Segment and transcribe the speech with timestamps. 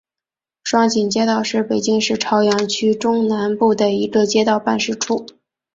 [0.63, 5.27] 双井街道是北京市朝阳区中南部的一个街道办事处。